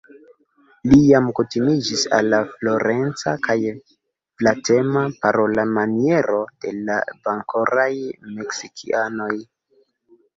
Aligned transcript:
Li 0.91 0.97
jam 1.07 1.25
kutimiĝis 1.39 2.05
al 2.19 2.29
la 2.33 2.37
floreca 2.53 3.33
kaj 3.47 3.57
flatema 4.39 5.03
parolmaniero 5.25 6.39
de 6.65 6.73
la 6.87 6.97
bonkoraj 7.29 7.87
Meksikianoj. 8.39 9.31